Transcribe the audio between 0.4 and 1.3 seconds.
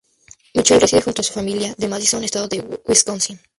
Michelle reside junto a su junto a